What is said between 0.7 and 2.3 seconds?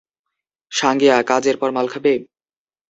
সাঙ্গেয়া, কাজের পর মাল খাবে?